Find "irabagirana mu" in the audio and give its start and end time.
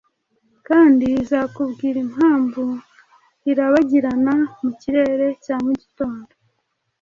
3.51-4.69